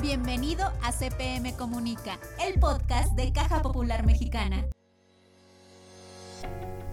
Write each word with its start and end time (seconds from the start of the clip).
Bienvenido 0.00 0.64
a 0.82 0.92
CPM 0.92 1.54
Comunica, 1.56 2.18
el 2.42 2.58
podcast 2.58 3.12
de 3.16 3.34
Caja 3.34 3.60
Popular 3.60 4.06
Mexicana. 4.06 4.64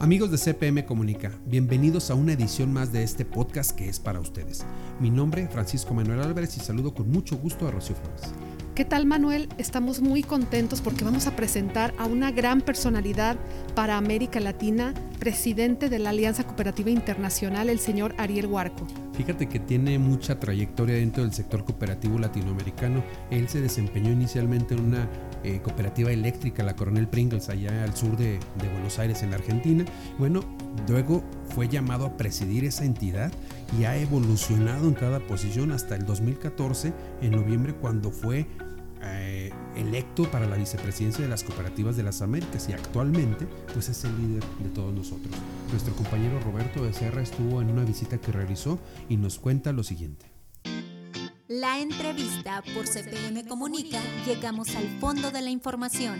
Amigos 0.01 0.29
de 0.29 0.37
CPM 0.37 0.85
Comunica, 0.85 1.31
bienvenidos 1.45 2.11
a 2.11 2.15
una 2.15 2.33
edición 2.33 2.73
más 2.73 2.91
de 2.91 3.03
este 3.03 3.23
podcast 3.23 3.71
que 3.71 3.87
es 3.87 4.01
para 4.01 4.19
ustedes. 4.19 4.65
Mi 4.99 5.09
nombre 5.09 5.43
es 5.43 5.49
Francisco 5.49 5.93
Manuel 5.93 6.19
Álvarez 6.21 6.57
y 6.57 6.59
saludo 6.59 6.93
con 6.93 7.09
mucho 7.09 7.37
gusto 7.37 7.65
a 7.65 7.71
Rocío 7.71 7.95
Flores. 7.95 8.33
¿Qué 8.77 8.85
tal 8.85 9.07
Manuel? 9.07 9.49
Estamos 9.57 10.01
muy 10.01 10.21
contentos 10.21 10.81
porque 10.81 11.03
vamos 11.03 11.25
a 11.25 11.35
presentar 11.35 11.95
a 11.97 12.05
una 12.05 12.29
gran 12.29 12.61
personalidad 12.61 13.35
para 13.73 13.97
América 13.97 14.39
Latina, 14.39 14.93
presidente 15.17 15.89
de 15.89 15.97
la 15.97 16.11
Alianza 16.11 16.43
Cooperativa 16.43 16.91
Internacional, 16.91 17.69
el 17.69 17.79
señor 17.79 18.13
Ariel 18.19 18.45
Huarco. 18.45 18.85
Fíjate 19.13 19.49
que 19.49 19.59
tiene 19.59 19.97
mucha 19.97 20.39
trayectoria 20.39 20.97
dentro 20.97 21.23
del 21.23 21.33
sector 21.33 21.65
cooperativo 21.65 22.19
latinoamericano. 22.19 23.03
Él 23.31 23.49
se 23.49 23.61
desempeñó 23.61 24.11
inicialmente 24.11 24.75
en 24.75 24.81
una 24.81 25.09
eh, 25.43 25.59
cooperativa 25.63 26.11
eléctrica, 26.11 26.61
la 26.61 26.75
Coronel 26.75 27.07
Pringles, 27.07 27.49
allá 27.49 27.83
al 27.83 27.97
sur 27.97 28.15
de, 28.15 28.33
de 28.61 28.69
Buenos 28.71 28.99
Aires, 28.99 29.23
en 29.23 29.31
la 29.31 29.37
Argentina. 29.37 29.85
Bueno, 30.19 30.41
luego 30.87 31.23
fue 31.49 31.67
llamado 31.67 32.05
a 32.05 32.15
presidir 32.15 32.63
esa 32.63 32.85
entidad 32.85 33.31
y 33.79 33.85
ha 33.85 33.97
evolucionado 33.97 34.87
en 34.87 34.93
cada 34.93 35.19
posición 35.19 35.71
hasta 35.71 35.95
el 35.95 36.05
2014, 36.05 36.93
en 37.23 37.31
noviembre, 37.31 37.73
cuando 37.73 38.11
fue 38.11 38.45
eh, 39.03 39.51
electo 39.75 40.29
para 40.31 40.47
la 40.47 40.55
vicepresidencia 40.55 41.23
de 41.23 41.29
las 41.29 41.43
cooperativas 41.43 41.97
de 41.97 42.03
las 42.03 42.21
Américas 42.21 42.67
y 42.69 42.73
actualmente 42.73 43.47
pues 43.73 43.89
es 43.89 44.03
el 44.03 44.17
líder 44.17 44.43
de 44.59 44.69
todos 44.69 44.93
nosotros. 44.93 45.33
Nuestro 45.71 45.95
compañero 45.95 46.39
Roberto 46.39 46.81
Becerra 46.81 47.21
estuvo 47.21 47.61
en 47.61 47.69
una 47.69 47.83
visita 47.83 48.19
que 48.19 48.31
realizó 48.31 48.79
y 49.09 49.17
nos 49.17 49.39
cuenta 49.39 49.71
lo 49.71 49.83
siguiente. 49.83 50.25
La 51.47 51.79
entrevista 51.79 52.61
por 52.73 52.85
CPM 52.87 53.47
Comunica, 53.47 54.01
llegamos 54.25 54.75
al 54.75 54.87
fondo 54.99 55.31
de 55.31 55.41
la 55.41 55.49
información. 55.49 56.19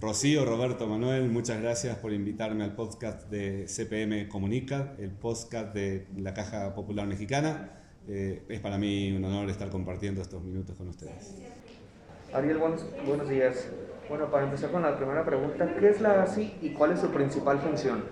Rocío, 0.00 0.44
Roberto, 0.44 0.86
Manuel, 0.86 1.30
muchas 1.30 1.62
gracias 1.62 1.96
por 1.98 2.12
invitarme 2.12 2.64
al 2.64 2.74
podcast 2.74 3.30
de 3.30 3.66
CPM 3.68 4.28
Comunica, 4.28 4.96
el 4.98 5.12
podcast 5.12 5.72
de 5.72 6.08
la 6.16 6.34
Caja 6.34 6.74
Popular 6.74 7.06
Mexicana. 7.06 7.80
Eh, 8.06 8.44
es 8.48 8.60
para 8.60 8.76
mí 8.76 9.12
un 9.12 9.24
honor 9.24 9.48
estar 9.48 9.70
compartiendo 9.70 10.20
estos 10.20 10.42
minutos 10.42 10.76
con 10.76 10.88
ustedes. 10.88 11.36
Ariel, 12.34 12.58
buenos, 12.58 12.84
buenos 13.06 13.28
días. 13.28 13.68
Bueno, 14.08 14.28
para 14.28 14.44
empezar 14.44 14.72
con 14.72 14.82
la 14.82 14.96
primera 14.96 15.24
pregunta, 15.24 15.72
¿qué 15.78 15.88
es 15.88 16.00
la 16.00 16.24
ASI 16.24 16.56
y 16.62 16.70
cuál 16.70 16.90
es 16.90 16.98
su 16.98 17.10
principal 17.10 17.60
función? 17.60 18.02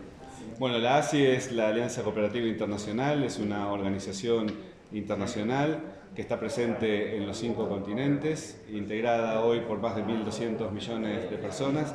Bueno, 0.61 0.79
la 0.79 0.99
ASI 0.99 1.27
es 1.27 1.51
la 1.51 1.69
Alianza 1.69 2.05
Cooperativa 2.05 2.47
Internacional, 2.47 3.25
es 3.25 3.41
una 3.41 3.73
organización 3.73 4.47
internacional 4.93 5.81
que 6.15 6.23
está 6.23 6.39
presente 6.39 7.17
en 7.17 7.27
los 7.27 7.37
cinco 7.37 7.69
continentes, 7.69 8.63
integrada 8.71 9.41
hoy 9.41 9.63
por 9.63 9.81
más 9.81 9.97
de 9.97 10.05
1.200 10.05 10.71
millones 10.71 11.29
de 11.29 11.37
personas 11.39 11.93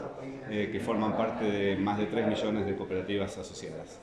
eh, 0.49 0.67
que 0.69 0.81
forman 0.81 1.15
parte 1.15 1.45
de 1.45 1.77
más 1.77 1.97
de 1.97 2.07
3 2.07 2.27
millones 2.27 2.65
de 2.65 2.75
cooperativas 2.75 3.37
asociadas. 3.37 4.01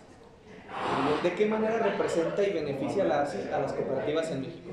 ¿De 1.23 1.35
qué 1.35 1.47
manera 1.47 1.79
representa 1.79 2.43
y 2.43 2.55
beneficia 2.55 3.05
la 3.05 3.23
ASI 3.23 3.51
a 3.53 3.59
las 3.59 3.75
cooperativas 3.75 4.31
en 4.31 4.41
México? 4.41 4.71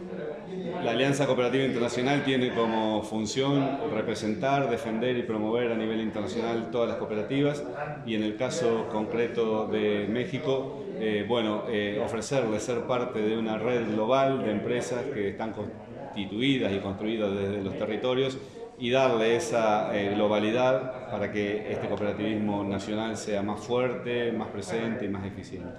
La 0.83 0.91
Alianza 0.91 1.27
Cooperativa 1.27 1.63
Internacional 1.63 2.23
tiene 2.23 2.53
como 2.53 3.03
función 3.03 3.79
representar, 3.93 4.69
defender 4.69 5.15
y 5.17 5.23
promover 5.23 5.71
a 5.71 5.75
nivel 5.75 6.01
internacional 6.01 6.69
todas 6.71 6.89
las 6.89 6.97
cooperativas 6.97 7.63
y 8.05 8.15
en 8.15 8.23
el 8.23 8.35
caso 8.35 8.87
concreto 8.91 9.67
de 9.67 10.07
México, 10.09 10.83
eh, 10.99 11.23
bueno, 11.27 11.63
eh, 11.69 12.01
ofrecerle 12.03 12.59
ser 12.59 12.81
parte 12.81 13.21
de 13.21 13.37
una 13.37 13.57
red 13.57 13.93
global 13.93 14.43
de 14.43 14.51
empresas 14.51 15.03
que 15.13 15.29
están 15.29 15.53
constituidas 15.53 16.73
y 16.73 16.79
construidas 16.79 17.31
desde 17.31 17.61
los 17.61 17.77
territorios 17.77 18.37
y 18.79 18.89
darle 18.89 19.35
esa 19.35 19.95
eh, 19.95 20.13
globalidad 20.15 21.11
para 21.11 21.31
que 21.31 21.71
este 21.71 21.87
cooperativismo 21.87 22.63
nacional 22.63 23.15
sea 23.15 23.43
más 23.43 23.59
fuerte, 23.59 24.31
más 24.31 24.47
presente 24.47 25.05
y 25.05 25.09
más 25.09 25.23
eficiente. 25.25 25.69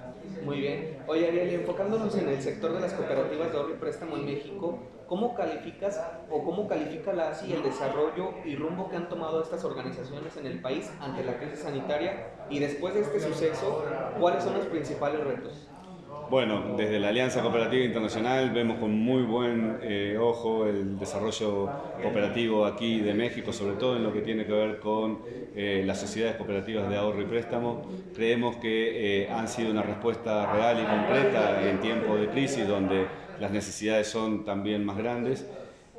Muy 0.43 0.59
bien. 0.59 0.97
Oye, 1.07 1.27
Ariel, 1.27 1.61
enfocándonos 1.61 2.15
en 2.17 2.27
el 2.27 2.41
sector 2.41 2.73
de 2.73 2.81
las 2.81 2.93
cooperativas 2.93 3.51
de 3.51 3.57
ahorro 3.57 3.75
y 3.75 3.77
préstamo 3.77 4.17
en 4.17 4.25
México, 4.25 4.77
¿cómo 5.07 5.35
calificas 5.35 6.01
o 6.29 6.43
cómo 6.43 6.67
califica 6.67 7.13
la 7.13 7.29
ASI 7.29 7.53
el 7.53 7.63
desarrollo 7.63 8.33
y 8.43 8.55
rumbo 8.55 8.89
que 8.89 8.97
han 8.97 9.07
tomado 9.07 9.41
estas 9.41 9.63
organizaciones 9.63 10.35
en 10.35 10.45
el 10.47 10.61
país 10.61 10.91
ante 10.99 11.23
la 11.23 11.37
crisis 11.37 11.59
sanitaria? 11.59 12.27
Y 12.49 12.59
después 12.59 12.93
de 12.93 13.01
este 13.01 13.21
suceso, 13.21 13.85
¿cuáles 14.19 14.43
son 14.43 14.55
los 14.55 14.65
principales 14.67 15.23
retos? 15.23 15.69
Bueno, 16.29 16.75
desde 16.75 16.99
la 16.99 17.09
Alianza 17.09 17.41
Cooperativa 17.41 17.83
Internacional 17.83 18.49
vemos 18.51 18.79
con 18.79 18.91
muy 18.91 19.21
buen 19.23 19.77
eh, 19.81 20.17
ojo 20.19 20.65
el 20.65 20.97
desarrollo 20.97 21.69
cooperativo 22.01 22.65
aquí 22.65 22.99
de 22.99 23.13
México, 23.13 23.53
sobre 23.53 23.75
todo 23.75 23.97
en 23.97 24.03
lo 24.03 24.11
que 24.11 24.21
tiene 24.21 24.45
que 24.45 24.51
ver 24.51 24.79
con 24.79 25.19
eh, 25.55 25.83
las 25.85 25.99
sociedades 25.99 26.37
cooperativas 26.37 26.89
de 26.89 26.95
ahorro 26.95 27.21
y 27.21 27.25
préstamo. 27.25 27.83
Creemos 28.15 28.55
que 28.55 29.23
eh, 29.23 29.29
han 29.29 29.47
sido 29.47 29.71
una 29.71 29.83
respuesta 29.83 30.51
real 30.51 30.79
y 30.81 30.85
concreta 30.85 31.69
en 31.69 31.79
tiempos 31.81 32.19
de 32.19 32.27
crisis 32.29 32.67
donde 32.67 33.05
las 33.39 33.51
necesidades 33.51 34.07
son 34.07 34.43
también 34.45 34.83
más 34.83 34.97
grandes 34.97 35.45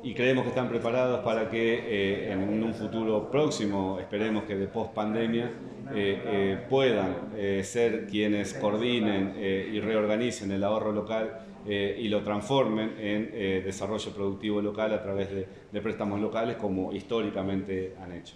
y 0.05 0.13
creemos 0.13 0.43
que 0.43 0.49
están 0.49 0.69
preparados 0.69 1.21
para 1.21 1.49
que 1.49 1.73
eh, 1.73 2.31
en 2.31 2.63
un 2.63 2.75
futuro 2.75 3.31
próximo, 3.31 3.97
esperemos 3.99 4.43
que 4.43 4.55
de 4.55 4.67
post 4.67 4.93
pandemia, 4.93 5.51
eh, 5.95 6.21
eh, 6.25 6.65
puedan 6.69 7.31
ser 7.63 8.05
quienes 8.05 8.53
coordinen 8.53 9.33
y 9.37 9.79
reorganicen 9.79 10.51
el 10.51 10.63
ahorro 10.63 10.91
local 10.91 11.39
y 11.67 12.07
lo 12.07 12.21
transformen 12.21 12.93
en 12.99 13.63
desarrollo 13.63 14.11
productivo 14.11 14.61
local 14.61 14.93
a 14.93 15.01
través 15.01 15.31
de, 15.31 15.47
de 15.71 15.81
préstamos 15.81 16.19
locales 16.19 16.57
como 16.57 16.93
históricamente 16.93 17.95
han 17.99 18.11
hecho. 18.13 18.35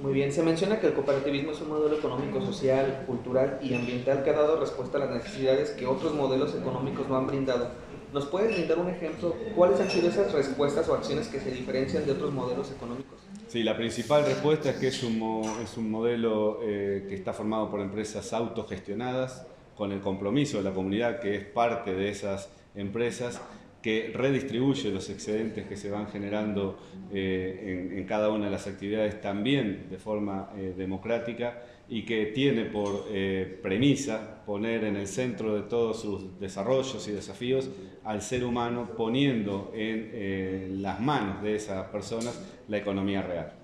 Muy 0.00 0.12
bien, 0.12 0.32
se 0.32 0.42
menciona 0.42 0.80
que 0.80 0.88
el 0.88 0.94
cooperativismo 0.94 1.52
es 1.52 1.60
un 1.60 1.68
modelo 1.68 1.96
económico, 1.96 2.40
social, 2.44 3.04
cultural 3.06 3.58
y 3.62 3.74
ambiental 3.74 4.24
que 4.24 4.30
ha 4.30 4.34
dado 4.34 4.58
respuesta 4.58 4.98
a 4.98 5.02
las 5.02 5.10
necesidades 5.10 5.70
que 5.70 5.86
otros 5.86 6.14
modelos 6.14 6.54
económicos 6.54 7.08
no 7.08 7.16
han 7.16 7.26
brindado. 7.26 7.70
¿Nos 8.12 8.26
puedes 8.26 8.54
brindar 8.54 8.78
un 8.78 8.90
ejemplo? 8.90 9.34
¿Cuáles 9.54 9.80
han 9.80 9.90
sido 9.90 10.08
esas 10.08 10.32
respuestas 10.32 10.88
o 10.88 10.94
acciones 10.94 11.28
que 11.28 11.40
se 11.40 11.50
diferencian 11.50 12.04
de 12.04 12.12
otros 12.12 12.32
modelos 12.32 12.70
económicos? 12.70 13.20
Sí, 13.48 13.62
la 13.62 13.76
principal 13.76 14.24
respuesta 14.24 14.70
es 14.70 14.76
que 14.76 14.88
es 14.88 15.02
un, 15.02 15.42
es 15.62 15.76
un 15.76 15.90
modelo 15.90 16.58
eh, 16.62 17.06
que 17.08 17.14
está 17.14 17.32
formado 17.32 17.70
por 17.70 17.80
empresas 17.80 18.32
autogestionadas, 18.32 19.46
con 19.76 19.92
el 19.92 20.00
compromiso 20.00 20.58
de 20.58 20.64
la 20.64 20.72
comunidad 20.72 21.20
que 21.20 21.36
es 21.36 21.44
parte 21.44 21.94
de 21.94 22.10
esas 22.10 22.50
empresas 22.74 23.40
que 23.82 24.12
redistribuye 24.14 24.90
los 24.90 25.10
excedentes 25.10 25.66
que 25.66 25.76
se 25.76 25.90
van 25.90 26.06
generando 26.06 26.78
eh, 27.12 27.90
en, 27.96 28.04
cada 28.04 28.30
una 28.30 28.46
de 28.46 28.52
las 28.52 28.66
actividades 28.68 29.20
también 29.20 29.88
de 29.90 29.98
forma 29.98 30.50
eh, 30.56 30.72
democrática 30.76 31.62
y 31.88 32.04
que 32.04 32.26
tiene 32.26 32.64
por 32.64 33.06
eh, 33.10 33.58
premisa 33.60 34.44
poner 34.46 34.84
en 34.84 34.96
el 34.96 35.08
centro 35.08 35.54
de 35.54 35.62
todos 35.62 36.00
sus 36.00 36.38
desarrollos 36.38 37.06
y 37.08 37.10
desafíos 37.10 37.68
al 38.04 38.22
ser 38.22 38.44
humano 38.44 38.90
poniendo 38.96 39.72
en 39.74 40.80
las 40.80 41.00
manos 41.00 41.42
de 41.42 41.56
esas 41.56 41.88
personas 41.88 42.40
la 42.68 42.78
economía 42.78 43.22
real. 43.22 43.61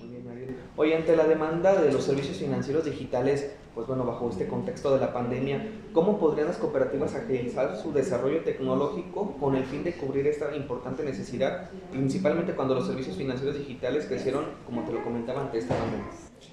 Muy 0.00 0.08
bien. 0.36 0.56
Hoy 0.76 0.92
ante 0.92 1.16
la 1.16 1.26
demanda 1.26 1.80
de 1.80 1.92
los 1.92 2.04
servicios 2.04 2.36
financieros 2.36 2.84
digitales, 2.84 3.52
pues 3.74 3.86
bueno, 3.86 4.04
bajo 4.04 4.28
este 4.30 4.46
contexto 4.46 4.94
de 4.94 5.00
la 5.00 5.12
pandemia, 5.12 5.66
¿cómo 5.92 6.18
podrían 6.18 6.48
las 6.48 6.56
cooperativas 6.56 7.14
agilizar 7.14 7.76
su 7.76 7.92
desarrollo 7.92 8.42
tecnológico 8.42 9.36
con 9.38 9.56
el 9.56 9.64
fin 9.64 9.84
de 9.84 9.94
cubrir 9.94 10.26
esta 10.26 10.54
importante 10.54 11.02
necesidad, 11.02 11.70
principalmente 11.90 12.54
cuando 12.54 12.74
los 12.74 12.86
servicios 12.86 13.16
financieros 13.16 13.58
digitales 13.58 14.06
crecieron, 14.06 14.44
como 14.66 14.82
te 14.82 14.92
lo 14.92 15.02
comentaba, 15.02 15.42
ante 15.42 15.58
esta 15.58 15.74
pandemia? 15.74 16.06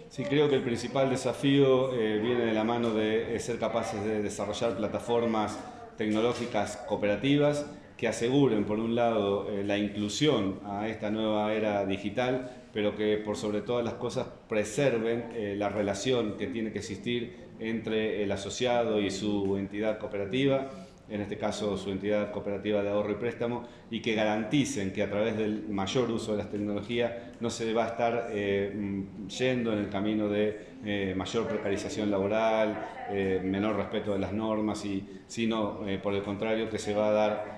Sí, 0.09 0.23
creo 0.23 0.49
que 0.49 0.55
el 0.55 0.63
principal 0.63 1.09
desafío 1.09 1.93
eh, 1.93 2.19
viene 2.19 2.45
de 2.45 2.53
la 2.53 2.63
mano 2.63 2.93
de 2.93 3.39
ser 3.39 3.59
capaces 3.59 4.03
de 4.03 4.21
desarrollar 4.21 4.77
plataformas 4.77 5.59
tecnológicas 5.97 6.77
cooperativas 6.87 7.65
que 7.97 8.07
aseguren, 8.07 8.65
por 8.65 8.79
un 8.79 8.95
lado, 8.95 9.49
eh, 9.49 9.63
la 9.63 9.77
inclusión 9.77 10.59
a 10.65 10.87
esta 10.87 11.09
nueva 11.09 11.53
era 11.53 11.85
digital, 11.85 12.51
pero 12.73 12.95
que 12.95 13.17
por 13.17 13.37
sobre 13.37 13.61
todas 13.61 13.85
las 13.85 13.93
cosas 13.93 14.27
preserven 14.49 15.29
eh, 15.33 15.55
la 15.57 15.69
relación 15.69 16.37
que 16.37 16.47
tiene 16.47 16.71
que 16.71 16.79
existir 16.79 17.45
entre 17.59 18.23
el 18.23 18.31
asociado 18.31 18.99
y 18.99 19.11
su 19.11 19.55
entidad 19.57 19.97
cooperativa 19.97 20.69
en 21.09 21.21
este 21.21 21.37
caso 21.37 21.77
su 21.77 21.91
entidad 21.91 22.31
cooperativa 22.31 22.81
de 22.81 22.89
ahorro 22.89 23.11
y 23.11 23.15
préstamo, 23.15 23.63
y 23.91 24.01
que 24.01 24.15
garanticen 24.15 24.91
que 24.91 25.03
a 25.03 25.09
través 25.09 25.37
del 25.37 25.67
mayor 25.69 26.09
uso 26.11 26.31
de 26.31 26.39
las 26.39 26.49
tecnologías 26.49 27.11
no 27.39 27.49
se 27.49 27.73
va 27.73 27.85
a 27.85 27.87
estar 27.89 28.29
eh, 28.31 28.73
mm, 28.75 29.27
yendo 29.27 29.73
en 29.73 29.79
el 29.79 29.89
camino 29.89 30.29
de 30.29 30.75
eh, 30.83 31.13
mayor 31.15 31.47
precarización 31.47 32.09
laboral, 32.09 32.85
eh, 33.09 33.41
menor 33.43 33.75
respeto 33.75 34.13
de 34.13 34.19
las 34.19 34.33
normas, 34.33 34.83
y, 34.85 35.07
sino 35.27 35.79
por 36.03 36.13
el 36.13 36.23
contrario 36.23 36.69
que 36.69 36.77
se 36.77 36.93
va 36.93 37.09
a 37.09 37.11
dar 37.11 37.55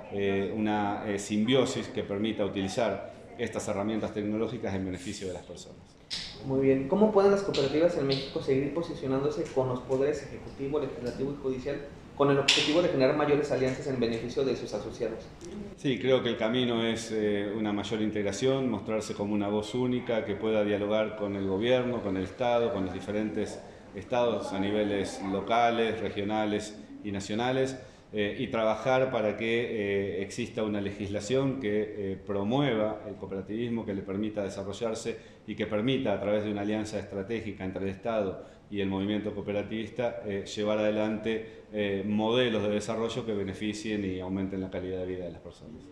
una 0.56 1.04
simbiosis 1.18 1.90
que 1.90 2.02
permita 2.04 2.46
utilizar 2.46 3.14
estas 3.38 3.68
herramientas 3.68 4.14
tecnológicas 4.14 4.74
en 4.74 4.86
beneficio 4.86 5.28
de 5.28 5.34
las 5.34 5.44
personas. 5.44 5.98
Muy 6.46 6.62
bien. 6.62 6.88
¿Cómo 6.88 7.12
pueden 7.12 7.32
las 7.32 7.42
cooperativas 7.42 7.98
en 7.98 8.08
México 8.08 8.42
seguir 8.42 8.74
posicionándose 8.74 9.44
con 9.54 9.68
los 9.68 9.82
poderes 9.82 10.24
ejecutivo, 10.24 10.80
legislativo 10.80 11.34
y 11.34 11.44
judicial 11.44 11.82
con 12.18 12.32
el 12.32 12.40
objetivo 12.40 12.82
de 12.82 12.90
generar 12.90 13.16
mayores 13.16 13.52
alianzas 13.52 13.86
en 13.88 14.00
beneficio 14.00 14.44
de 14.44 14.56
sus 14.56 14.74
asociados. 14.74 15.20
Sí, 15.76 16.00
creo 16.00 16.24
que 16.24 16.30
el 16.30 16.38
camino 16.38 16.84
es 16.84 17.12
eh, 17.12 17.54
una 17.56 17.72
mayor 17.72 18.02
integración, 18.02 18.70
mostrarse 18.70 19.14
como 19.14 19.36
una 19.36 19.48
voz 19.50 19.76
única 19.76 20.26
que 20.26 20.34
pueda 20.34 20.64
dialogar 20.64 21.16
con 21.16 21.36
el 21.36 21.48
gobierno, 21.48 22.02
con 22.02 22.18
el 22.18 22.24
Estado, 22.24 22.74
con 22.74 22.86
los 22.86 22.94
diferentes 22.94 23.60
estados 23.96 24.52
a 24.52 24.60
niveles 24.60 25.22
locales, 25.32 26.00
regionales 26.02 26.76
y 27.04 27.12
nacionales 27.12 27.78
eh, 28.14 28.38
y 28.40 28.48
trabajar 28.48 29.12
para 29.12 29.36
que 29.36 30.20
eh, 30.20 30.22
exista 30.22 30.64
una 30.64 30.80
legislación 30.80 31.60
que 31.60 32.14
eh, 32.14 32.18
promueva 32.26 33.02
el 33.06 33.16
cooperativismo, 33.16 33.86
que 33.86 33.94
le 33.94 34.02
permita 34.02 34.44
desarrollarse 34.44 35.18
y 35.46 35.56
que 35.56 35.68
permita 35.68 36.14
a 36.14 36.22
través 36.22 36.46
de 36.46 36.52
una 36.52 36.62
alianza 36.62 37.00
estratégica 37.00 37.66
entre 37.66 37.84
el 37.84 37.90
Estado 37.90 38.46
y 38.72 38.80
el 38.80 38.88
movimiento 38.88 39.34
cooperativista 39.34 40.24
llevar 40.24 40.80
adelante 40.80 42.04
modelos 42.06 42.64
de 42.64 42.70
desarrollo 42.70 43.26
que 43.26 43.34
beneficien 43.34 44.04
y 44.04 44.20
aumenten 44.20 44.60
la 44.60 44.70
calidad 44.70 45.00
de 45.00 45.06
vida 45.06 45.24
de 45.24 45.32
las 45.32 45.40
personas. 45.40 45.84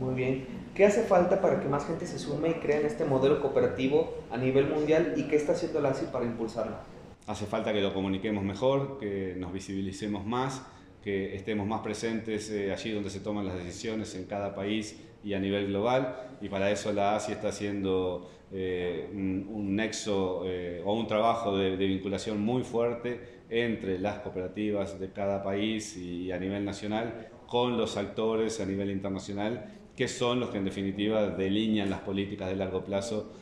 Muy 0.00 0.14
bien. 0.14 0.46
¿Qué 0.74 0.84
hace 0.84 1.04
falta 1.04 1.40
para 1.40 1.60
que 1.60 1.68
más 1.68 1.86
gente 1.86 2.06
se 2.06 2.18
sume 2.18 2.50
y 2.50 2.54
crea 2.54 2.80
en 2.80 2.86
este 2.86 3.04
modelo 3.04 3.40
cooperativo 3.40 4.14
a 4.32 4.36
nivel 4.36 4.68
mundial 4.68 5.14
y 5.16 5.24
qué 5.24 5.36
está 5.36 5.52
haciendo 5.52 5.80
la 5.80 5.90
ASI 5.90 6.06
para 6.12 6.24
impulsarlo? 6.24 6.76
Hace 7.28 7.46
falta 7.46 7.72
que 7.72 7.80
lo 7.80 7.94
comuniquemos 7.94 8.42
mejor, 8.42 8.98
que 8.98 9.36
nos 9.36 9.52
visibilicemos 9.52 10.26
más 10.26 10.66
que 11.02 11.34
estemos 11.36 11.66
más 11.66 11.80
presentes 11.80 12.50
eh, 12.50 12.72
allí 12.72 12.90
donde 12.92 13.10
se 13.10 13.20
toman 13.20 13.46
las 13.46 13.56
decisiones 13.56 14.14
en 14.14 14.24
cada 14.24 14.54
país 14.54 15.00
y 15.24 15.34
a 15.34 15.38
nivel 15.38 15.68
global 15.68 16.36
y 16.40 16.48
para 16.48 16.70
eso 16.70 16.92
la 16.92 17.16
ASI 17.16 17.32
está 17.32 17.48
haciendo 17.48 18.30
eh, 18.52 19.08
un, 19.12 19.76
nexo 19.76 20.42
eh, 20.46 20.82
o 20.84 20.94
un 20.94 21.06
trabajo 21.06 21.56
de, 21.56 21.76
vinculación 21.76 22.40
muy 22.40 22.62
fuerte 22.62 23.38
entre 23.50 23.98
las 23.98 24.20
cooperativas 24.20 24.98
de 24.98 25.12
cada 25.12 25.42
país 25.42 25.96
y, 25.96 26.32
a 26.32 26.38
nivel 26.38 26.64
nacional 26.64 27.28
con 27.46 27.76
los 27.76 27.96
actores 27.96 28.60
a 28.60 28.66
nivel 28.66 28.90
internacional 28.90 29.66
que 29.96 30.08
son 30.08 30.40
los 30.40 30.50
que 30.50 30.58
en 30.58 30.64
definitiva 30.64 31.28
delinean 31.28 31.90
las 31.90 32.00
políticas 32.00 32.48
de 32.48 32.56
largo 32.56 32.84
plazo 32.84 33.32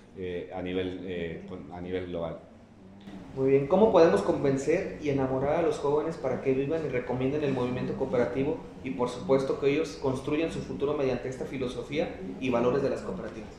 a, 0.54 0.62
nivel, 0.62 1.44
a 1.70 1.80
nivel 1.82 2.06
global. 2.06 2.38
Muy 3.36 3.50
bien, 3.50 3.66
¿cómo 3.66 3.92
podemos 3.92 4.22
convencer 4.22 4.98
y 5.02 5.10
enamorar 5.10 5.56
a 5.56 5.62
los 5.62 5.78
jóvenes 5.78 6.16
para 6.16 6.40
que 6.40 6.54
vivan 6.54 6.86
y 6.86 6.88
recomienden 6.88 7.44
el 7.44 7.52
movimiento 7.52 7.92
cooperativo 7.92 8.56
y 8.82 8.92
por 8.92 9.10
supuesto 9.10 9.60
que 9.60 9.70
ellos 9.70 9.98
construyan 10.00 10.50
su 10.50 10.60
futuro 10.60 10.94
mediante 10.94 11.28
esta 11.28 11.44
filosofía 11.44 12.18
y 12.40 12.48
valores 12.48 12.82
de 12.82 12.88
las 12.88 13.02
cooperativas? 13.02 13.50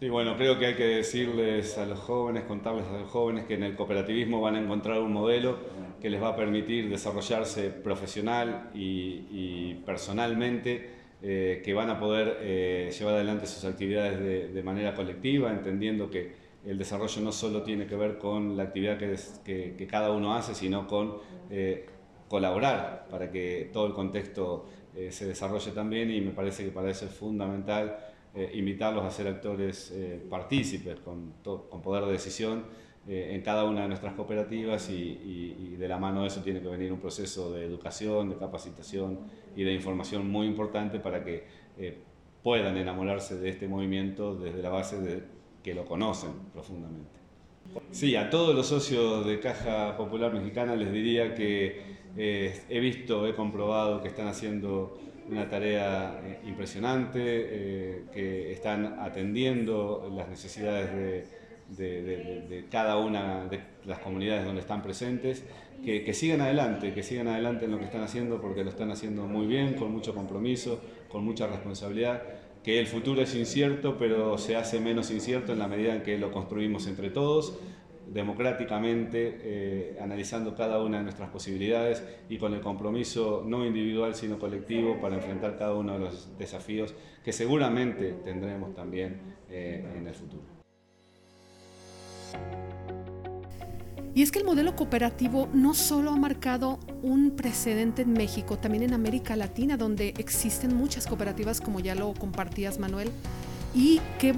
Sí, 0.00 0.08
bueno, 0.08 0.34
creo 0.38 0.58
que 0.58 0.64
hay 0.64 0.74
que 0.76 0.86
decirles 0.86 1.76
a 1.76 1.84
los 1.84 1.98
jóvenes, 1.98 2.44
contarles 2.44 2.86
a 2.86 3.00
los 3.00 3.10
jóvenes 3.10 3.44
que 3.44 3.54
en 3.54 3.64
el 3.64 3.76
cooperativismo 3.76 4.40
van 4.40 4.56
a 4.56 4.60
encontrar 4.60 4.98
un 5.00 5.12
modelo 5.12 5.58
que 6.00 6.08
les 6.08 6.20
va 6.20 6.28
a 6.28 6.36
permitir 6.36 6.88
desarrollarse 6.88 7.68
profesional 7.68 8.70
y, 8.74 9.74
personalmente, 9.84 10.88
eh, 11.22 11.60
que 11.62 11.74
van 11.74 11.90
a 11.90 12.00
poder 12.00 12.38
eh, 12.40 12.90
llevar 12.98 13.14
adelante 13.14 13.46
sus 13.46 13.64
actividades 13.64 14.18
de, 14.18 14.48
de 14.48 14.62
manera 14.62 14.94
colectiva, 14.94 15.50
entendiendo 15.52 16.10
que 16.10 16.41
el 16.64 16.78
desarrollo 16.78 17.20
no 17.22 17.32
solo 17.32 17.62
tiene 17.62 17.86
que 17.86 17.96
ver 17.96 18.18
con 18.18 18.56
la 18.56 18.64
actividad 18.64 18.98
que, 18.98 19.86
cada 19.90 20.12
uno 20.12 20.34
hace, 20.34 20.54
sino 20.54 20.86
con 20.86 21.16
eh, 21.50 21.86
colaborar 22.28 23.06
para 23.10 23.30
que 23.30 23.70
todo 23.72 23.86
el 23.86 23.92
contexto 23.92 24.66
eh, 24.94 25.10
se 25.10 25.26
desarrolle 25.26 25.72
también 25.72 26.10
y 26.10 26.20
me 26.20 26.30
parece 26.30 26.64
que 26.64 26.70
para 26.70 26.90
eso 26.90 27.06
es 27.06 27.12
fundamental 27.12 27.96
eh, 28.34 28.50
invitarlos 28.54 29.04
a 29.04 29.10
ser 29.10 29.26
actores 29.26 29.92
partícipes 30.30 31.00
con, 31.00 31.32
poder 31.82 32.04
de 32.06 32.12
decisión 32.12 32.64
en 33.04 33.42
cada 33.42 33.64
una 33.64 33.82
de 33.82 33.88
nuestras 33.88 34.14
cooperativas 34.14 34.88
y, 34.88 35.74
de 35.76 35.88
la 35.88 35.98
mano 35.98 36.22
de 36.22 36.28
eso 36.28 36.40
tiene 36.40 36.60
que 36.60 36.68
venir 36.68 36.92
un 36.92 37.00
proceso 37.00 37.52
de 37.52 37.64
educación, 37.64 38.30
de 38.30 38.36
capacitación 38.36 39.18
y 39.56 39.64
de 39.64 39.74
información 39.74 40.30
muy 40.30 40.46
importante 40.46 41.00
para 41.00 41.24
que 41.24 41.44
puedan 42.44 42.76
enamorarse 42.76 43.40
de 43.40 43.48
este 43.48 43.66
movimiento 43.66 44.36
desde 44.36 44.62
la 44.62 44.68
base 44.68 45.00
de 45.00 45.41
que 45.62 45.74
lo 45.74 45.84
conocen 45.84 46.32
profundamente. 46.52 47.22
Sí, 47.90 48.16
a 48.16 48.28
todos 48.30 48.54
los 48.54 48.66
socios 48.66 49.26
de 49.26 49.40
Caja 49.40 49.96
Popular 49.96 50.32
Mexicana 50.32 50.76
les 50.76 50.92
diría 50.92 51.34
que 51.34 51.80
eh, 52.16 52.60
he 52.68 52.80
visto, 52.80 53.26
he 53.26 53.34
comprobado 53.34 54.02
que 54.02 54.08
están 54.08 54.28
haciendo 54.28 54.98
una 55.30 55.48
tarea 55.48 56.20
eh, 56.24 56.40
impresionante, 56.46 57.20
eh, 57.24 58.04
que 58.12 58.52
están 58.52 58.98
atendiendo 59.00 60.12
las 60.14 60.28
necesidades 60.28 60.90
de, 61.68 62.66
cada 62.70 62.98
una 62.98 63.46
de 63.46 63.60
las 63.86 63.98
comunidades 64.00 64.44
donde 64.44 64.60
están 64.60 64.82
presentes, 64.82 65.44
que, 65.82 66.04
que, 66.04 66.12
sigan 66.12 66.42
adelante, 66.42 66.92
que 66.92 67.02
sigan 67.02 67.28
adelante 67.28 67.64
en 67.64 67.70
lo 67.70 67.78
que 67.78 67.86
están 67.86 68.02
haciendo 68.02 68.40
porque 68.40 68.62
lo 68.62 68.70
están 68.70 68.90
haciendo 68.90 69.26
muy 69.26 69.46
bien, 69.46 69.74
con 69.74 69.90
mucho 69.90 70.14
compromiso, 70.14 70.80
con 71.08 71.24
mucha 71.24 71.46
responsabilidad 71.46 72.22
que 72.62 72.78
el 72.78 72.86
futuro 72.86 73.22
es 73.22 73.34
incierto, 73.34 73.96
pero 73.98 74.38
se 74.38 74.56
hace 74.56 74.80
menos 74.80 75.10
incierto 75.10 75.52
en 75.52 75.58
la 75.58 75.68
medida 75.68 75.94
en 75.94 76.02
que 76.02 76.16
lo 76.18 76.30
construimos 76.30 76.86
entre 76.86 77.10
todos, 77.10 77.58
democráticamente, 78.06 79.38
eh, 79.42 79.98
analizando 80.00 80.54
cada 80.54 80.82
una 80.82 80.98
de 80.98 81.04
nuestras 81.04 81.30
posibilidades 81.30 82.04
y 82.28 82.38
con 82.38 82.54
el 82.54 82.60
compromiso 82.60 83.42
no 83.46 83.64
individual, 83.64 84.14
sino 84.14 84.38
colectivo 84.38 85.00
para 85.00 85.16
enfrentar 85.16 85.58
cada 85.58 85.74
uno 85.74 85.94
de 85.94 85.98
los 85.98 86.38
desafíos 86.38 86.94
que 87.24 87.32
seguramente 87.32 88.14
tendremos 88.24 88.74
también 88.74 89.20
eh, 89.50 89.84
en 89.96 90.06
el 90.06 90.14
futuro. 90.14 90.42
Y 94.14 94.22
es 94.22 94.30
que 94.30 94.38
el 94.38 94.44
modelo 94.44 94.76
cooperativo 94.76 95.48
no 95.54 95.72
solo 95.72 96.10
ha 96.10 96.16
marcado 96.16 96.78
un 97.02 97.30
precedente 97.30 98.02
en 98.02 98.12
México, 98.12 98.58
también 98.58 98.82
en 98.82 98.92
América 98.92 99.36
Latina, 99.36 99.76
donde 99.76 100.14
existen 100.18 100.76
muchas 100.76 101.06
cooperativas, 101.06 101.60
como 101.60 101.80
ya 101.80 101.94
lo 101.94 102.12
compartías, 102.12 102.78
Manuel. 102.78 103.10
Y 103.74 104.00
qué, 104.18 104.34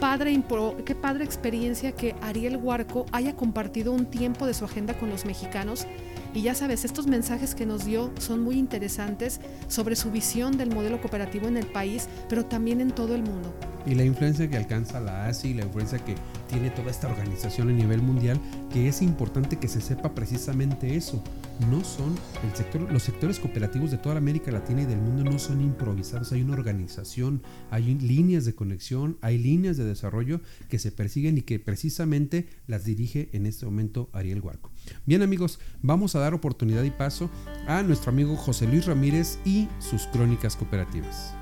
padre, 0.00 0.42
qué 0.84 0.94
padre 0.96 1.24
experiencia 1.24 1.92
que 1.92 2.16
Ariel 2.20 2.56
Huarco 2.56 3.06
haya 3.12 3.36
compartido 3.36 3.92
un 3.92 4.06
tiempo 4.06 4.44
de 4.44 4.54
su 4.54 4.64
agenda 4.64 4.98
con 4.98 5.08
los 5.08 5.24
mexicanos. 5.24 5.86
Y 6.34 6.42
ya 6.42 6.54
sabes, 6.54 6.84
estos 6.84 7.06
mensajes 7.06 7.54
que 7.54 7.66
nos 7.66 7.84
dio 7.84 8.10
son 8.18 8.42
muy 8.42 8.58
interesantes 8.58 9.40
sobre 9.68 9.96
su 9.96 10.10
visión 10.10 10.56
del 10.56 10.74
modelo 10.74 11.00
cooperativo 11.00 11.46
en 11.46 11.56
el 11.56 11.66
país, 11.66 12.08
pero 12.28 12.46
también 12.46 12.80
en 12.80 12.90
todo 12.90 13.14
el 13.14 13.22
mundo 13.22 13.52
y 13.86 13.94
la 13.94 14.04
influencia 14.04 14.48
que 14.48 14.56
alcanza 14.56 15.00
la 15.00 15.26
ASI, 15.26 15.54
la 15.54 15.64
influencia 15.64 15.98
que 15.98 16.14
tiene 16.48 16.70
toda 16.70 16.90
esta 16.90 17.08
organización 17.08 17.68
a 17.68 17.72
nivel 17.72 18.02
mundial, 18.02 18.38
que 18.72 18.88
es 18.88 19.02
importante 19.02 19.56
que 19.56 19.68
se 19.68 19.80
sepa 19.80 20.14
precisamente 20.14 20.96
eso. 20.96 21.22
No 21.70 21.84
son 21.84 22.14
el 22.44 22.56
sector, 22.56 22.90
los 22.90 23.02
sectores 23.02 23.38
cooperativos 23.38 23.90
de 23.90 23.98
toda 23.98 24.16
América 24.16 24.50
Latina 24.50 24.82
y 24.82 24.86
del 24.86 25.00
mundo 25.00 25.22
no 25.22 25.38
son 25.38 25.60
improvisados, 25.60 26.32
hay 26.32 26.42
una 26.42 26.54
organización, 26.54 27.42
hay 27.70 27.94
líneas 27.94 28.44
de 28.44 28.54
conexión, 28.54 29.16
hay 29.20 29.38
líneas 29.38 29.76
de 29.76 29.84
desarrollo 29.84 30.40
que 30.68 30.78
se 30.78 30.90
persiguen 30.90 31.38
y 31.38 31.42
que 31.42 31.60
precisamente 31.60 32.48
las 32.66 32.84
dirige 32.84 33.28
en 33.32 33.46
este 33.46 33.64
momento 33.64 34.08
Ariel 34.12 34.40
Huarco. 34.40 34.70
Bien 35.06 35.22
amigos, 35.22 35.60
vamos 35.82 36.16
a 36.16 36.20
dar 36.20 36.34
oportunidad 36.34 36.82
y 36.82 36.90
paso 36.90 37.30
a 37.68 37.82
nuestro 37.82 38.10
amigo 38.10 38.36
José 38.36 38.66
Luis 38.66 38.86
Ramírez 38.86 39.38
y 39.44 39.68
sus 39.78 40.06
crónicas 40.08 40.56
cooperativas. 40.56 41.34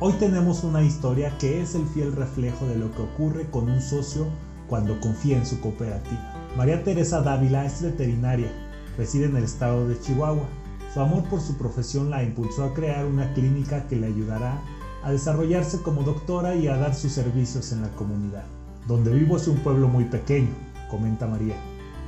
Hoy 0.00 0.14
tenemos 0.14 0.64
una 0.64 0.82
historia 0.82 1.36
que 1.38 1.60
es 1.60 1.74
el 1.74 1.86
fiel 1.86 2.12
reflejo 2.12 2.66
de 2.66 2.76
lo 2.76 2.90
que 2.90 3.02
ocurre 3.02 3.48
con 3.50 3.68
un 3.68 3.80
socio 3.80 4.26
cuando 4.68 4.98
confía 5.00 5.36
en 5.36 5.46
su 5.46 5.60
cooperativa. 5.60 6.31
María 6.56 6.84
Teresa 6.84 7.22
Dávila 7.22 7.64
es 7.64 7.82
veterinaria, 7.82 8.48
reside 8.96 9.26
en 9.26 9.36
el 9.36 9.44
estado 9.44 9.88
de 9.88 9.98
Chihuahua. 9.98 10.46
Su 10.92 11.00
amor 11.00 11.24
por 11.24 11.40
su 11.40 11.56
profesión 11.56 12.10
la 12.10 12.22
impulsó 12.22 12.64
a 12.64 12.74
crear 12.74 13.06
una 13.06 13.32
clínica 13.32 13.86
que 13.88 13.96
le 13.96 14.08
ayudará 14.08 14.60
a 15.02 15.10
desarrollarse 15.10 15.80
como 15.82 16.02
doctora 16.02 16.54
y 16.54 16.68
a 16.68 16.76
dar 16.76 16.94
sus 16.94 17.12
servicios 17.12 17.72
en 17.72 17.82
la 17.82 17.88
comunidad. 17.90 18.44
Donde 18.86 19.12
vivo 19.12 19.36
es 19.36 19.48
un 19.48 19.56
pueblo 19.58 19.88
muy 19.88 20.04
pequeño, 20.04 20.50
comenta 20.90 21.26
María. 21.26 21.56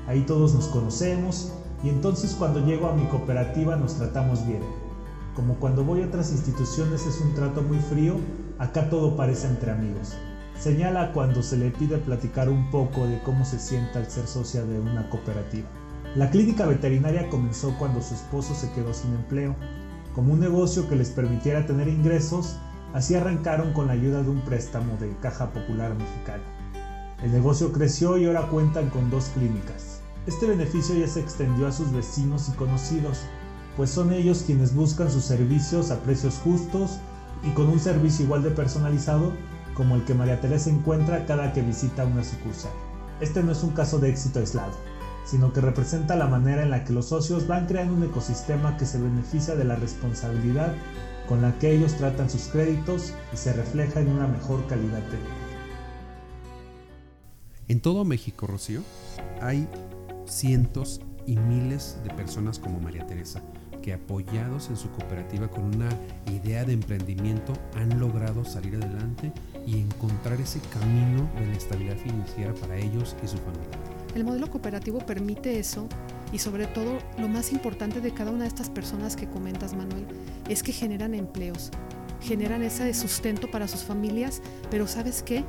Ahí 0.06 0.20
todos 0.22 0.54
nos 0.54 0.66
conocemos 0.66 1.52
y 1.82 1.88
entonces 1.88 2.34
cuando 2.38 2.64
llego 2.64 2.88
a 2.88 2.94
mi 2.94 3.06
cooperativa 3.06 3.76
nos 3.76 3.94
tratamos 3.96 4.46
bien 4.46 4.62
como 5.34 5.54
cuando 5.54 5.84
voy 5.84 6.02
a 6.02 6.06
otras 6.06 6.30
instituciones 6.30 7.06
es 7.06 7.20
un 7.20 7.34
trato 7.34 7.62
muy 7.62 7.78
frío, 7.78 8.14
acá 8.58 8.88
todo 8.88 9.16
parece 9.16 9.48
entre 9.48 9.72
amigos. 9.72 10.14
Señala 10.58 11.12
cuando 11.12 11.42
se 11.42 11.56
le 11.56 11.70
pide 11.70 11.98
platicar 11.98 12.48
un 12.48 12.70
poco 12.70 13.06
de 13.06 13.20
cómo 13.22 13.44
se 13.44 13.58
sienta 13.58 13.98
al 13.98 14.10
ser 14.10 14.26
socia 14.26 14.64
de 14.64 14.80
una 14.80 15.08
cooperativa. 15.10 15.68
La 16.14 16.30
clínica 16.30 16.64
veterinaria 16.64 17.28
comenzó 17.28 17.76
cuando 17.76 18.00
su 18.00 18.14
esposo 18.14 18.54
se 18.54 18.70
quedó 18.72 18.94
sin 18.94 19.12
empleo. 19.14 19.56
Como 20.14 20.32
un 20.32 20.40
negocio 20.40 20.88
que 20.88 20.94
les 20.94 21.10
permitiera 21.10 21.66
tener 21.66 21.88
ingresos, 21.88 22.56
así 22.92 23.16
arrancaron 23.16 23.72
con 23.72 23.88
la 23.88 23.94
ayuda 23.94 24.22
de 24.22 24.30
un 24.30 24.42
préstamo 24.42 24.96
de 24.98 25.14
Caja 25.20 25.52
Popular 25.52 25.92
Mexicana. 25.94 26.44
El 27.22 27.32
negocio 27.32 27.72
creció 27.72 28.16
y 28.16 28.26
ahora 28.26 28.46
cuentan 28.46 28.90
con 28.90 29.10
dos 29.10 29.30
clínicas. 29.34 30.00
Este 30.26 30.46
beneficio 30.46 30.94
ya 30.94 31.08
se 31.08 31.20
extendió 31.20 31.66
a 31.66 31.72
sus 31.72 31.92
vecinos 31.92 32.48
y 32.48 32.52
conocidos, 32.52 33.22
pues 33.76 33.90
son 33.90 34.12
ellos 34.12 34.44
quienes 34.46 34.74
buscan 34.74 35.10
sus 35.10 35.24
servicios 35.24 35.90
a 35.90 36.00
precios 36.00 36.40
justos 36.44 36.98
y 37.42 37.50
con 37.50 37.68
un 37.68 37.80
servicio 37.80 38.24
igual 38.24 38.42
de 38.42 38.50
personalizado 38.50 39.32
como 39.74 39.96
el 39.96 40.04
que 40.04 40.14
María 40.14 40.40
Teresa 40.40 40.70
encuentra 40.70 41.26
cada 41.26 41.52
que 41.52 41.62
visita 41.62 42.04
una 42.04 42.24
sucursal. 42.24 42.72
Este 43.20 43.42
no 43.42 43.52
es 43.52 43.62
un 43.62 43.70
caso 43.70 43.98
de 43.98 44.10
éxito 44.10 44.38
aislado. 44.38 44.72
sino 45.24 45.54
que 45.54 45.62
representa 45.62 46.16
la 46.16 46.26
manera 46.26 46.62
en 46.62 46.70
la 46.70 46.84
que 46.84 46.92
los 46.92 47.06
socios 47.06 47.46
van 47.46 47.66
creando 47.66 47.94
un 47.94 48.02
ecosistema 48.02 48.76
que 48.76 48.84
se 48.84 49.00
beneficia 49.00 49.54
de 49.54 49.64
la 49.64 49.74
responsabilidad 49.74 50.74
con 51.26 51.40
la 51.40 51.58
que 51.58 51.72
ellos 51.72 51.94
tratan 51.94 52.28
sus 52.28 52.48
créditos 52.48 53.14
y 53.32 53.36
se 53.38 53.54
refleja 53.54 54.00
en 54.00 54.10
una 54.10 54.26
mejor 54.26 54.66
calidad 54.66 54.98
de 54.98 55.16
vida. 55.16 55.44
En 57.68 57.80
todo 57.80 58.04
México, 58.04 58.46
Rocío, 58.46 58.82
hay 59.40 59.66
cientos 60.26 61.00
y 61.26 61.36
miles 61.36 61.96
de 62.04 62.10
personas 62.10 62.58
como 62.58 62.78
María 62.78 63.06
Teresa 63.06 63.42
que 63.84 63.92
apoyados 63.92 64.70
en 64.70 64.78
su 64.78 64.88
cooperativa 64.92 65.46
con 65.46 65.64
una 65.64 65.90
idea 66.32 66.64
de 66.64 66.72
emprendimiento 66.72 67.52
han 67.76 68.00
logrado 68.00 68.42
salir 68.42 68.76
adelante 68.76 69.30
y 69.66 69.78
encontrar 69.78 70.40
ese 70.40 70.58
camino 70.72 71.28
de 71.38 71.48
la 71.48 71.52
estabilidad 71.52 71.98
financiera 71.98 72.54
para 72.54 72.78
ellos 72.78 73.14
y 73.22 73.28
su 73.28 73.36
familia. 73.36 73.68
El 74.14 74.24
modelo 74.24 74.50
cooperativo 74.50 75.00
permite 75.00 75.58
eso 75.58 75.86
y 76.32 76.38
sobre 76.38 76.66
todo 76.66 76.96
lo 77.18 77.28
más 77.28 77.52
importante 77.52 78.00
de 78.00 78.14
cada 78.14 78.30
una 78.30 78.44
de 78.44 78.48
estas 78.48 78.70
personas 78.70 79.16
que 79.16 79.28
comentas, 79.28 79.74
Manuel, 79.74 80.06
es 80.48 80.62
que 80.62 80.72
generan 80.72 81.14
empleos, 81.14 81.70
generan 82.22 82.62
ese 82.62 82.94
sustento 82.94 83.50
para 83.50 83.68
sus 83.68 83.82
familias, 83.82 84.40
pero 84.70 84.86
¿sabes 84.86 85.22
qué? 85.22 85.44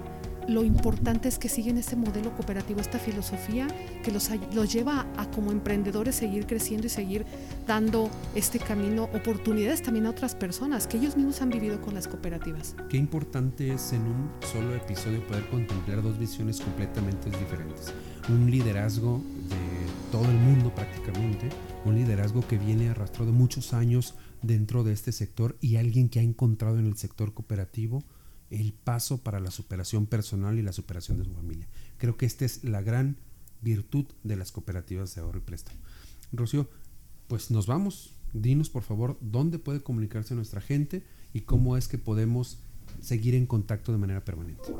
Lo 0.48 0.64
importante 0.64 1.28
es 1.28 1.40
que 1.40 1.50
siguen 1.50 1.78
este 1.78 1.96
modelo 1.96 2.34
cooperativo, 2.36 2.80
esta 2.80 3.00
filosofía 3.00 3.68
que 4.04 4.12
los, 4.12 4.30
los 4.54 4.72
lleva 4.72 5.06
a, 5.18 5.30
como 5.32 5.52
emprendedores 5.52 6.16
seguir 6.16 6.46
creciendo 6.46 6.88
y 6.88 6.90
seguir 6.90 7.25
dando 7.68 8.10
este 8.36 8.60
camino, 8.60 9.06
oportunidades 9.14 9.82
también 9.82 10.06
a 10.06 10.12
otras 10.12 10.36
personas 10.36 10.88
que 10.88 10.98
ellos 10.98 11.16
mismos 11.16 11.42
han 11.42 11.50
vivido 11.50 11.82
con 11.82 11.94
las 11.94 12.08
cooperativas. 12.08 12.75
Qué 12.90 12.98
importante 12.98 13.74
es 13.74 13.94
en 13.94 14.02
un 14.02 14.30
solo 14.52 14.75
episodio 14.75 15.25
poder 15.28 15.48
contemplar 15.50 16.02
dos 16.02 16.18
visiones 16.20 16.62
completamente 16.62 17.30
diferentes. 17.30 17.94
Un 18.30 18.50
liderazgo 18.50 19.22
de 19.50 20.12
todo 20.12 20.25
el 20.25 20.38
mundo 20.38 20.74
prácticamente, 20.74 21.50
un 21.86 21.96
liderazgo 21.96 22.46
que 22.48 22.58
viene 22.58 22.90
arrastrado 22.90 23.32
muchos 23.32 23.74
años 23.74 24.16
dentro 24.42 24.84
de 24.84 24.94
este 24.94 25.12
sector 25.12 25.58
y 25.62 25.78
alguien 25.78 26.10
que 26.10 26.20
ha 26.20 26.24
encontrado 26.24 26.80
en 26.80 26.86
el 26.86 26.98
sector 26.98 27.34
cooperativo 27.34 28.04
el 28.50 28.74
paso 28.74 29.20
para 29.20 29.40
la 29.40 29.52
superación 29.52 30.06
personal 30.06 30.60
y 30.60 30.62
la 30.62 30.74
superación 30.74 31.18
de 31.18 31.25
su 31.25 31.34
familia. 31.34 31.68
Creo 31.98 32.18
que 32.18 32.25
esta 32.25 32.46
es 32.46 32.64
la 32.64 32.82
gran 32.82 33.18
virtud 33.62 34.06
de 34.24 34.36
las 34.36 34.52
cooperativas 34.52 35.16
de 35.16 35.22
ahorro 35.22 35.40
y 35.40 35.42
préstamo. 35.42 35.80
Rocío, 36.32 36.70
pues 37.28 37.52
nos 37.52 37.68
vamos. 37.68 38.14
Dinos 38.34 38.70
por 38.70 38.84
favor 38.84 39.18
dónde 39.22 39.60
puede 39.60 39.82
comunicarse 39.82 40.36
nuestra 40.36 40.62
gente 40.62 41.04
y 41.34 41.42
cómo 41.42 41.78
es 41.78 41.88
que 41.88 41.98
podemos 41.98 42.60
seguir 43.02 43.36
en 43.36 43.46
contacto 43.46 43.92
de 43.92 43.98
manera 43.98 44.24
permanente. 44.24 44.74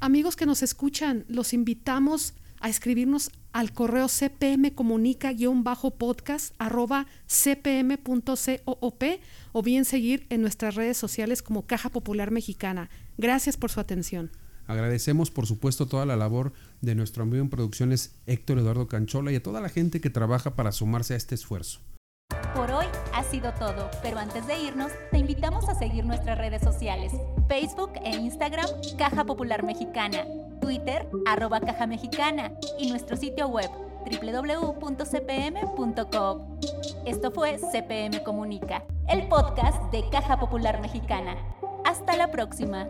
Amigos 0.00 0.36
que 0.36 0.46
nos 0.46 0.62
escuchan, 0.62 1.24
los 1.28 1.52
invitamos 1.52 2.34
a 2.60 2.68
escribirnos 2.68 3.30
al 3.52 3.72
correo 3.72 4.08
cpmcomunica-podcast 4.08 6.54
arroba 6.58 7.06
cpm.coop 7.26 9.04
o 9.52 9.62
bien 9.62 9.84
seguir 9.84 10.26
en 10.28 10.42
nuestras 10.42 10.74
redes 10.74 10.96
sociales 10.96 11.42
como 11.42 11.66
Caja 11.66 11.90
Popular 11.90 12.30
Mexicana. 12.30 12.90
Gracias 13.18 13.56
por 13.56 13.70
su 13.70 13.80
atención. 13.80 14.30
Agradecemos, 14.68 15.30
por 15.30 15.46
supuesto, 15.46 15.86
toda 15.86 16.06
la 16.06 16.16
labor 16.16 16.52
de 16.82 16.94
nuestro 16.94 17.22
amigo 17.24 17.42
en 17.42 17.50
producciones 17.50 18.14
Héctor 18.26 18.58
Eduardo 18.58 18.86
Canchola 18.86 19.32
y 19.32 19.36
a 19.36 19.42
toda 19.42 19.60
la 19.60 19.70
gente 19.70 20.00
que 20.00 20.10
trabaja 20.10 20.54
para 20.54 20.72
sumarse 20.72 21.14
a 21.14 21.16
este 21.16 21.34
esfuerzo. 21.34 21.80
Por 22.54 22.70
hoy 22.70 22.84
ha 23.14 23.24
sido 23.24 23.52
todo, 23.54 23.90
pero 24.02 24.18
antes 24.18 24.46
de 24.46 24.60
irnos, 24.62 24.92
te 25.10 25.16
invitamos 25.18 25.66
a 25.70 25.74
seguir 25.74 26.04
nuestras 26.04 26.36
redes 26.36 26.62
sociales, 26.62 27.12
Facebook 27.48 27.92
e 28.04 28.14
Instagram, 28.16 28.68
Caja 28.98 29.24
Popular 29.24 29.62
Mexicana, 29.64 30.26
Twitter, 30.60 31.08
arroba 31.26 31.60
Caja 31.60 31.86
Mexicana 31.86 32.52
y 32.78 32.90
nuestro 32.90 33.16
sitio 33.16 33.48
web 33.48 33.70
www.cpm.com. 34.04 35.58
Esto 37.06 37.30
fue 37.30 37.58
CPM 37.58 38.22
Comunica, 38.22 38.84
el 39.08 39.26
podcast 39.28 39.90
de 39.90 40.06
Caja 40.10 40.38
Popular 40.38 40.82
Mexicana. 40.82 41.36
Hasta 41.86 42.16
la 42.16 42.30
próxima. 42.30 42.88